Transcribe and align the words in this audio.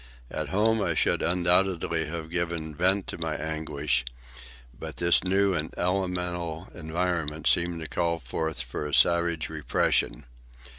At 0.31 0.49
home 0.49 0.81
I 0.81 0.95
should 0.95 1.21
undoubtedly 1.21 2.07
have 2.07 2.31
given 2.31 2.73
vent 2.73 3.05
to 3.05 3.19
my 3.19 3.35
anguish; 3.35 4.03
but 4.73 4.97
this 4.97 5.23
new 5.23 5.53
and 5.53 5.71
elemental 5.77 6.69
environment 6.73 7.45
seemed 7.45 7.79
to 7.81 7.87
call 7.87 8.17
for 8.17 8.47
a 8.49 8.93
savage 8.95 9.47
repression. 9.47 10.25